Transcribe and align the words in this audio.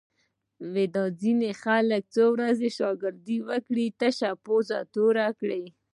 دا 0.93 1.03
ځینې 1.21 1.49
خلک 1.63 2.03
څو 2.15 2.23
ورځې 2.35 2.69
شاگردي 2.79 3.37
وکړي، 3.49 3.85
تشه 3.99 4.29
پوزه 4.45 4.79
توره 4.93 5.27
کړي 5.39 5.63